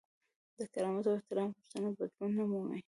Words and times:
د 0.57 0.59
کرامت 0.73 1.05
او 1.07 1.15
احترام 1.17 1.49
غوښتنه 1.55 1.89
بدلون 1.97 2.31
نه 2.37 2.43
مومي. 2.51 2.79